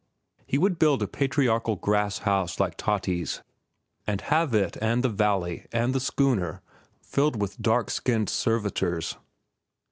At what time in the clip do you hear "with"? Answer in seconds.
7.39-7.61